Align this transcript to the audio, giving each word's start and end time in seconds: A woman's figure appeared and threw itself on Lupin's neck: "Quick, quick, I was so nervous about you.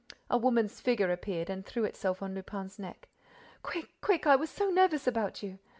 A 0.31 0.37
woman's 0.39 0.81
figure 0.81 1.11
appeared 1.11 1.47
and 1.47 1.63
threw 1.63 1.83
itself 1.83 2.23
on 2.23 2.33
Lupin's 2.33 2.79
neck: 2.79 3.07
"Quick, 3.61 3.93
quick, 4.01 4.25
I 4.25 4.35
was 4.35 4.49
so 4.49 4.71
nervous 4.71 5.05
about 5.05 5.43
you. 5.43 5.59